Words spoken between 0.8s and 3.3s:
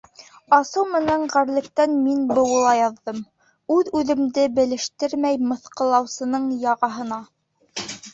менән ғәрлектән мин быуыла яҙҙым;